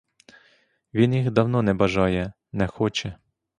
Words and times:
Він 0.93 1.13
їх 1.13 1.31
давно 1.31 1.61
не 1.61 1.73
бажає, 1.73 2.33
не 2.51 2.67
хоче. 2.67 3.17